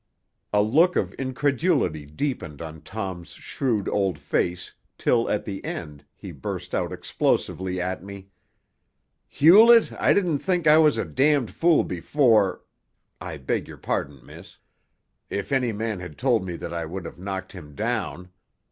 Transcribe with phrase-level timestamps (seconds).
[0.51, 6.31] A look of incredulity deepened on Tom's shrewd old face till, at the end, he
[6.31, 8.29] burst out explosively at me:
[9.27, 12.63] "Hewlett, I didn't think I was a damned fool before
[13.21, 14.57] I beg your pardon, miss.
[15.29, 18.31] If any man had told me that I would have knocked him down.